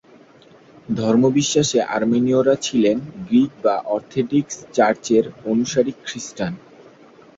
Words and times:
ধর্মবিশ্বাসে 0.95 1.79
আর্মেনীয়রা 1.95 2.55
ছিলেন 2.61 2.97
গ্রিক 3.25 3.51
বা 3.63 3.75
অর্থডক্স 3.87 4.55
চার্চের 4.73 5.23
অনুসারী 5.45 5.91
খ্রিস্টান। 6.03 6.53